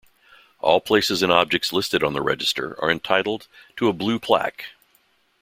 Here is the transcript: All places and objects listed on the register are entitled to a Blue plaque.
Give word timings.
All 0.61 0.81
places 0.81 1.21
and 1.21 1.31
objects 1.31 1.71
listed 1.71 2.03
on 2.03 2.13
the 2.13 2.23
register 2.23 2.75
are 2.83 2.89
entitled 2.89 3.47
to 3.75 3.87
a 3.87 3.93
Blue 3.93 4.17
plaque. 4.17 4.69